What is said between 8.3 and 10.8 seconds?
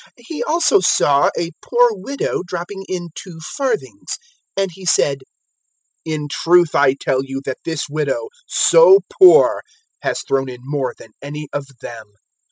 so poor, has thrown in